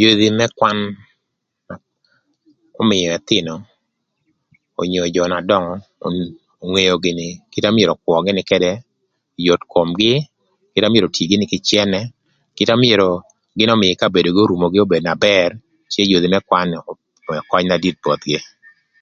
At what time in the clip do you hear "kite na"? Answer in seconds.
7.50-7.74, 12.56-12.80